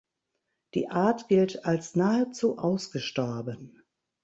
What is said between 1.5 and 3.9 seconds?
als nahezu ausgestorben.